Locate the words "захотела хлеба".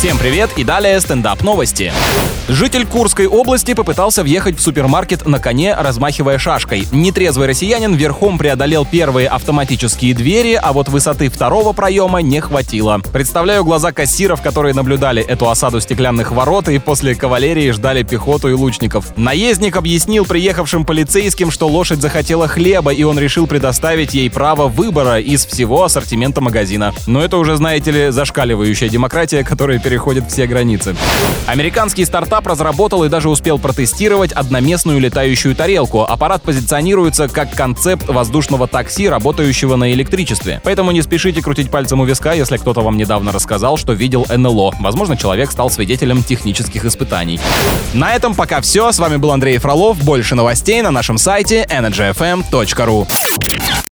22.00-22.92